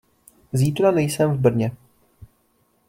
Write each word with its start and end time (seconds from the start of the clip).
Zítra 0.53 0.91
nejsem 0.91 1.31
v 1.33 1.39
Brně. 1.39 1.71